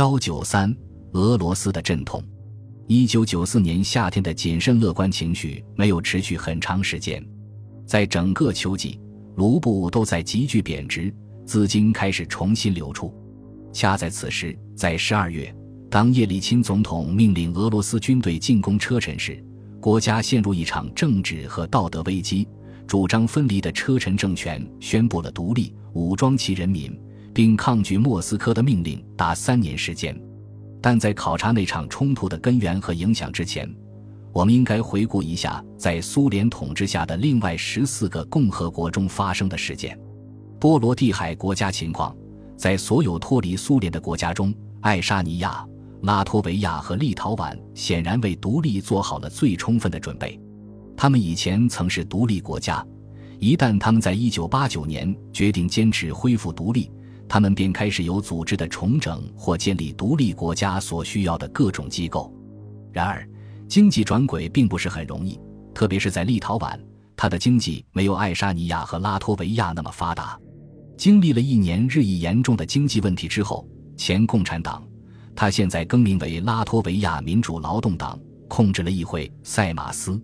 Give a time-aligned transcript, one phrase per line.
[0.00, 0.74] 幺九三，
[1.12, 2.24] 俄罗斯的阵痛。
[2.86, 7.22] 一九九四年夏天的谨慎乐观情绪没有持续很长时间，
[7.84, 8.98] 在整个秋季，
[9.36, 13.14] 卢布都在急剧贬值，资金开始重新流出。
[13.74, 15.54] 恰在此时，在十二月，
[15.90, 19.44] 当叶利钦总统命令俄罗斯军队进攻车臣时，
[19.82, 22.48] 国家陷入一场政治和道德危机。
[22.86, 26.98] 主张分离的车臣政权宣布了独立，武装其人民，
[27.40, 30.14] 并抗拒莫斯科的命令达三年时间。
[30.78, 33.66] 但在考察那场冲突的根源和影响之前，
[34.30, 39.98] 我们应该回顾一下在苏联统治下的另外十四个共和国中发生的事件。
[40.60, 42.14] 波罗的海国家情况，
[42.58, 45.66] 在所有脱离苏联的国家中，爱沙尼亚、
[46.02, 50.38] 拉脱维亚和立陶宛显然为独立做好了最充分的准备。
[50.94, 52.86] 他们以前曾是独立国家，
[53.38, 56.90] 一旦他们在一九八九年决定坚持恢复独立，
[57.30, 62.34] 他们便开始有组织的重整或建立独立国家所需要的各种机构。
[62.92, 63.24] 然而，
[63.68, 65.38] 经济转轨并不是很容易，
[65.72, 66.76] 特别是在立陶宛，
[67.14, 70.36] 它的经济没有爱沙尼亚和拉脱维亚那么发达。
[70.96, 73.64] 经历了一年日益严重的经济问题之后，
[73.96, 74.84] 前共产党，
[75.36, 80.20] 他现在更名为拉脱维亚民主劳动党，控制了议会塞马斯。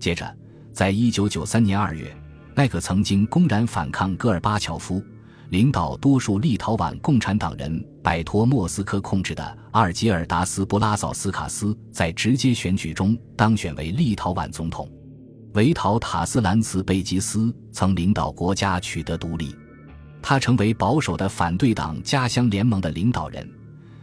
[0.00, 0.34] 接着，
[0.72, 2.10] 在一九九三年二月，
[2.54, 5.04] 那个曾经公然反抗戈尔巴乔夫、
[5.50, 14.86] 领导多数立陶宛共产党人摆脱莫斯科控制的阿尔吉尔达斯·布拉佐斯卡斯，在直接选举中当选为立陶宛总统。
[15.54, 19.56] 维陶塔斯兰茨贝吉斯曾领导国家取得独立，
[20.20, 23.48] 他成为保守的反对党家乡联盟的领导人。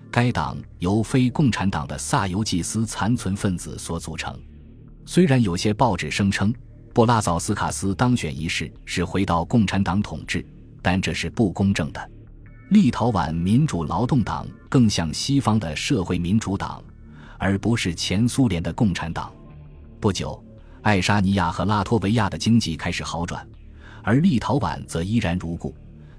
[0.09, 4.35] 该党由非共产党的萨尤季斯残存分子所组成。
[5.05, 6.51] 虽然有些报纸声称
[6.91, 10.43] 布拉佐斯卡斯当选一事是回到共产党统治，
[10.85, 12.11] 但这是不公正的。
[12.69, 16.79] 立陶宛民主劳动党更像西方的社会民主党，
[17.39, 19.33] 而不是前苏联的共产党。
[19.99, 20.39] 不久，
[20.83, 23.43] 爱沙尼亚和拉脱维亚的经济开始好转，
[24.03, 25.73] 而立陶宛则依然如故。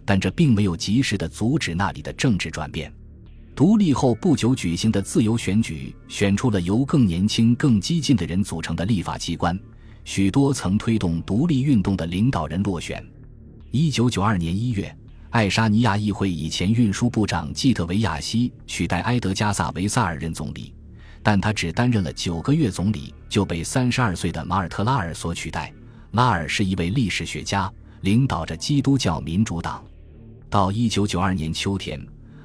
[0.05, 2.93] 但这并没有及时的阻止那里的政治转变。
[3.55, 9.57] 独立后不久举行的自由选举，选出了由更年轻、更激进的人组成的立法机关。
[10.03, 13.01] 许多曾推动独立运动的领导人落选。
[13.73, 14.97] 一九九二年一月，
[15.31, 20.73] 爱沙尼亚议会以前运输部长季特维亚西取代埃德加萨维萨尔任总理，
[21.23, 25.73] 但他只担任了九个月总理，就被三十二岁的马尔特拉尔所取代。
[26.13, 27.71] 拉尔是一位历史学家，
[28.03, 29.85] 领导着基督教民主党。
[30.49, 32.01] 到一九九二年秋天。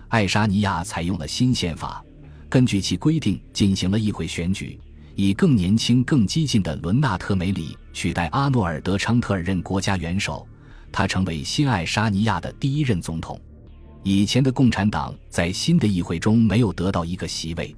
[0.07, 2.03] 爱沙尼亚采用了新宪法，
[2.49, 4.77] 根据其规定进行了议会选举，
[5.15, 10.45] 以更年轻、更激进的伦纳特·梅里取代阿诺尔德·昌特尔任国家元首，
[10.91, 13.39] 他成为新爱沙尼亚的第一任总统。
[14.03, 17.75] 以前的共产党在新的议会中没有得到一个席位。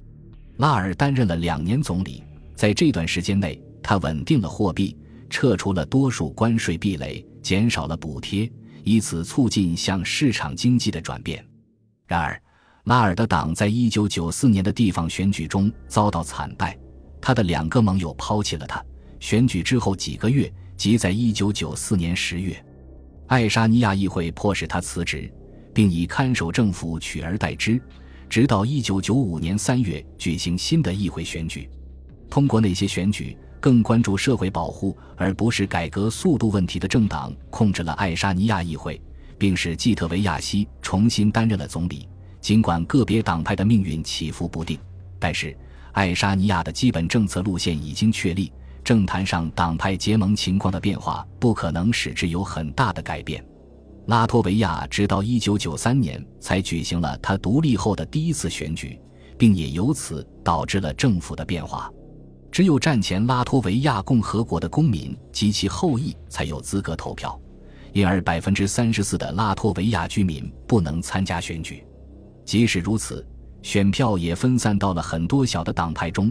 [0.56, 2.22] 拉尔担任了两年总理，
[2.54, 4.96] 在这段时间内，他稳定了货币，
[5.28, 8.50] 撤除了多数关税壁垒，减少了补贴，
[8.84, 11.44] 以此促进向市场经济的转变。
[12.06, 12.40] 然而，
[12.84, 16.78] 拉尔的党在一九九四年的地方选举中遭到惨败，
[17.20, 18.82] 他的两个盟友抛弃了他。
[19.20, 22.64] 选举之后几个月，即在一九九四年十月，
[23.26, 25.32] 爱沙尼亚议会迫使他辞职，
[25.72, 27.80] 并以看守政府取而代之，
[28.28, 31.68] 直到一九九五年三月举行新的议会选举。
[32.28, 39.00] 通过那些选举，更关注社会保护而不是改革速度问题的政党控制了爱沙尼亚议会。
[39.36, 42.08] 并使季特维亚西重新担任了总理。
[42.40, 44.78] 尽管个别党派的命运起伏不定，
[45.18, 45.56] 但是
[45.92, 48.52] 爱沙尼亚的基本政策路线已经确立。
[48.84, 53.44] 政坛上党派结盟情况的变化不可能使之有很大的改变。
[54.06, 59.00] 拉脱维亚直到1993年才举行了他独立后的第一次选举，
[59.38, 61.90] 并也由此导致了政府的变化。
[62.52, 67.40] 只有战前拉脱维亚共和国的公民及其后裔才有资格投票。
[67.94, 71.82] 因而，百分之三十四的拉脱维亚居民不能参加选举。
[72.44, 73.26] 即使如此，
[73.62, 76.30] 选票也分散到了很多小的党派中。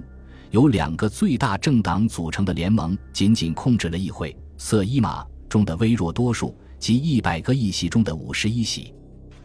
[0.54, 8.94] 由两个最大政党组成的联盟仅仅控制了议会色伊马中的微弱多数，及一百个议席中的五十一席。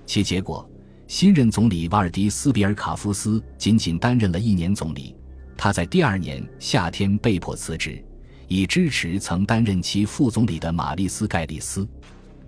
[0.05, 0.71] 其结果，
[1.07, 5.17] 新任总理瓦尔迪斯比尔卡夫斯仅仅担任了一年总理。
[5.57, 8.05] 他在第二年夏天被迫辞职。
[8.47, 11.87] 以支持曾担任其副总理的玛丽斯·盖利斯。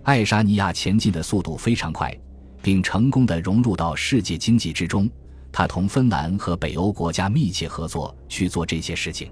[0.01, 2.15] 爱沙尼亚前进的速度非常快，
[2.61, 5.07] 并成功地融入到世界经济之中。
[5.51, 9.31] 他同芬兰和北欧国家密切合作去做这些事情。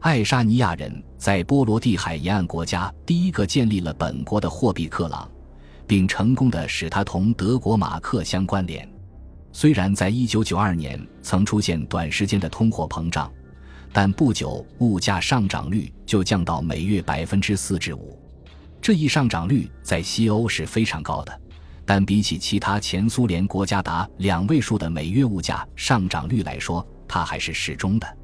[0.00, 5.28] 爱沙尼亚人在波罗的海沿岸国家第一个建立了本国的货币克朗，
[5.86, 8.88] 并成功的使它同德国马克相关联。
[9.52, 13.32] 虽然在一九九二年曾出现短时间的通货膨胀，
[13.90, 18.18] 但不久物价上涨率就降到每月百分之四至五。
[18.82, 21.40] 这一上涨率在西欧是非常高的，
[21.86, 28.16] 但比起其他前苏联国家达两位数的每月物价上涨率来说，它还是适中的。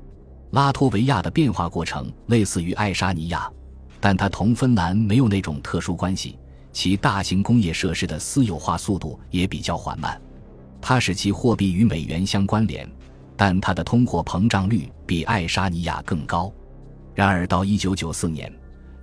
[0.50, 3.50] 拉脱维亚的变化过程类似于爱沙尼亚，
[4.00, 6.36] 但它同芬兰没有那种特殊关系，
[6.72, 10.20] 其大型工业设施的私有化速度也比较缓慢。
[10.80, 12.90] 它使其货币与美元相关联，
[13.36, 16.52] 但它的通货膨胀率比爱沙尼亚更高。
[17.14, 18.52] 然而，到1994年，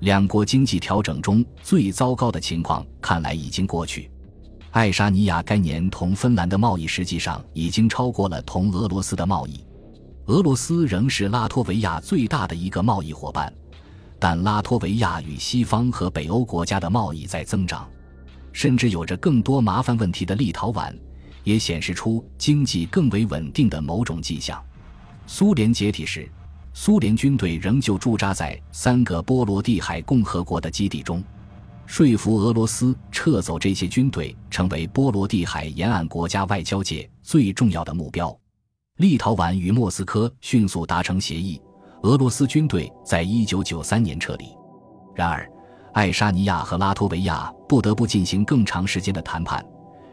[0.02, 4.12] 两国经济调整中最糟糕的情况看来已经过去。
[4.72, 9.64] 爱沙尼亚该年同芬兰的贸易实际上已经超过了同俄罗斯的贸易。
[10.28, 13.52] 俄罗斯仍是拉脱维亚最大的一个贸易伙伴，
[14.20, 17.90] 但拉脱维亚与西方和北欧国家的贸易在增长，
[18.54, 20.94] 甚至有着更多麻烦问题的立陶宛。
[21.46, 24.62] 也显示出经济更为稳定的某种迹象。
[25.26, 26.30] 苏联解体时，
[26.74, 31.24] 苏联军队仍旧驻扎在三个波罗的海共和国的基地中。
[31.90, 38.34] 说服俄罗斯撤走这些军队，成为波罗的海沿岸国家外交界最重要的目标。
[38.98, 41.60] 立陶宛与莫斯科迅速达成协议，
[42.04, 44.56] 俄罗斯军队在一九九三年撤离。
[45.16, 45.52] 然而，
[45.92, 49.66] 爱沙尼亚和拉脱维亚不得不进行更长时间的谈判。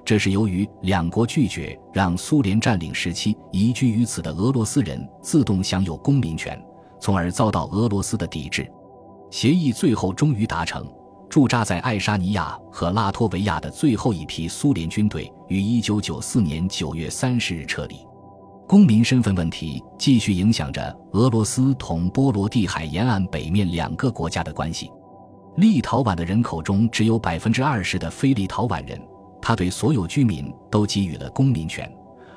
[0.03, 6.59] 这是由于两国拒绝让苏联占领时期移居于此的俄罗斯人自动享有公民权，
[6.99, 8.67] 从而遭到俄罗斯的抵制。
[9.31, 10.91] 协议最后终于达成，
[11.29, 17.97] 驻扎在爱沙尼亚和拉脱维亚的最后一批苏联军队于1994年9月30日撤离。
[18.67, 24.91] 公民身份问题继续影响着俄罗斯同波罗的海沿岸北面两个国家的关系。
[25.57, 29.01] 立陶宛的人口中只有百分之二十的非立陶宛人。
[29.41, 31.89] 他对所有居民都给予了公民权，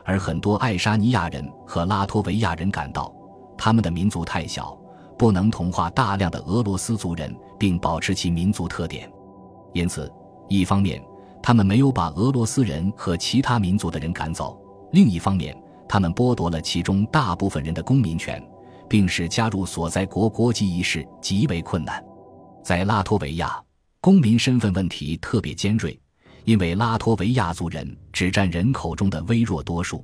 [0.06, 3.12] 而很多爱沙尼亚人和拉脱维亚人感到，
[3.58, 4.78] 他们的民族太小，
[5.20, 9.12] 不能同化大量的俄罗斯族人，并保持其民族特点。
[9.74, 10.10] 因此，
[10.48, 11.04] 一方面
[11.44, 14.58] 他们没有把俄罗斯人和其他民族的人赶走；
[14.94, 15.54] 另一方面，
[15.90, 18.42] 他们剥夺了其中大部分人的公民权，
[18.88, 22.02] 并使加入所在国国籍一事极为困难。
[22.64, 23.62] 在拉脱维亚，
[24.00, 26.00] 公民身份问题特别尖锐。
[26.46, 30.04] 因为拉脱维亚族人只占人口中的微弱多数，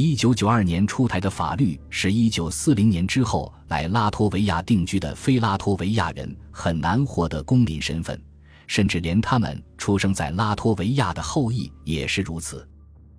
[0.00, 8.16] 一九九二年出台的法律使一九四零年之后来拉脱维亚定居的非拉脱维亚人很难获得公民身份，
[8.68, 12.64] 甚至连他们出生在拉脱维亚的后裔也是如此。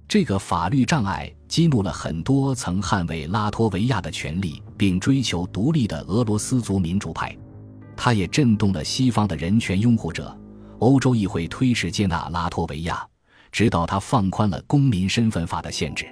[0.08, 7.38] 这个法律障碍激怒了很多曾捍卫拉脱维亚的权利并追求独立的俄罗斯族民主派，
[7.98, 10.34] 它也震动了西方的人权拥护者。
[10.78, 13.06] 欧洲议会推迟接纳拉脱维亚，
[13.52, 16.06] 直到他放宽了公民身份法的限制。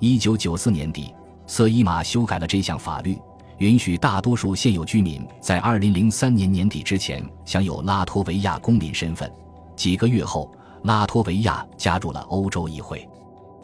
[0.00, 1.14] 一九九四年底，
[1.46, 3.18] 瑟伊玛修改了这项法律，
[3.58, 9.30] 允许大多数现有居民在二零零三年年底之前享有拉脱维亚公民身份。
[9.76, 10.50] 几个月后，
[10.82, 13.08] 拉脱维亚加入了欧洲议会。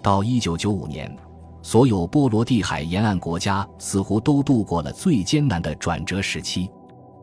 [0.02, 1.14] 到一九九五年，
[1.62, 6.70] 所有波罗的海沿岸国家似乎都度过了最艰难的转折时期。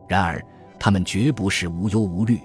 [0.06, 0.44] 然而，
[0.78, 2.40] 他们绝不是无忧无虑。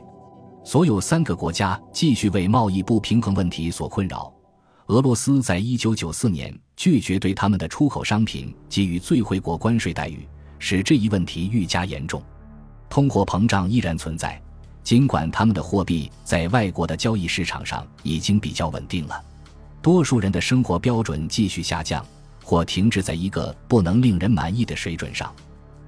[0.64, 4.34] 所有三个国家继续为贸易不平衡问题所困扰。
[4.88, 10.28] 俄罗斯在一九九四年拒绝对他们的出口商品给予最惠国关税待遇，
[10.60, 12.22] 使这一问题愈加严重。
[12.90, 14.42] 通货膨胀依然存在，
[14.84, 19.24] 尽管他们的货币在外国的交易市场上已经比较稳定了。
[19.82, 22.06] 多数人的生活标准继续下降，
[22.44, 25.34] 或停滞在一个不能令人满意的水准上。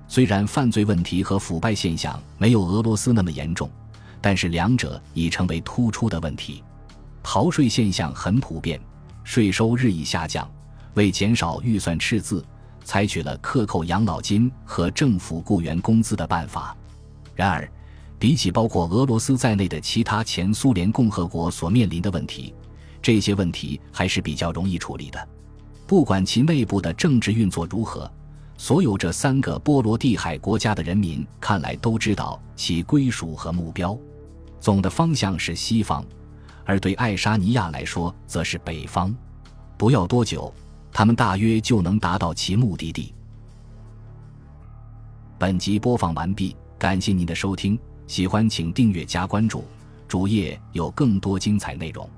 [0.07, 3.69] 虽然犯罪问题和腐败现象没有俄罗斯那么严重。
[4.21, 6.63] 但是两者已成为突出的问题，
[7.27, 8.79] 逃税现象很普遍，
[9.23, 10.47] 税收日益下降。
[10.93, 12.45] 为减少预算赤字，
[12.83, 16.77] 采取了克扣养老金和政府雇员工资的办法。
[17.33, 17.67] 然而，
[18.19, 22.53] 比起包括俄罗斯在内的其他前苏联共和国所面临的问题，
[23.01, 25.27] 这些问题还是比较容易处理的。
[25.87, 28.09] 不管其内部的政治运作如何。
[28.57, 33.97] 所有这三个波罗的海国家的人民看来都知道其归属和目标。
[34.61, 36.05] 总的方向是西方，
[36.65, 39.15] 而对爱沙尼亚来说则是北方。
[39.77, 40.53] 不要多久，
[40.91, 43.13] 他们大约就能达到其目的地。
[45.37, 49.65] 本集播放完毕，感谢您的收听，喜欢请订阅加关注，
[50.07, 52.09] 主页有更多精彩内容。